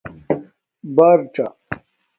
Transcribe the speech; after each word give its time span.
برڎا 0.95 1.37